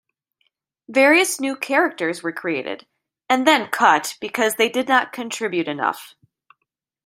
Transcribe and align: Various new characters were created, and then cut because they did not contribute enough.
Various 0.89 1.39
new 1.39 1.55
characters 1.55 2.23
were 2.23 2.31
created, 2.33 2.87
and 3.29 3.45
then 3.45 3.67
cut 3.69 4.17
because 4.19 4.55
they 4.55 4.67
did 4.67 4.87
not 4.87 5.13
contribute 5.13 5.67
enough. 5.67 6.15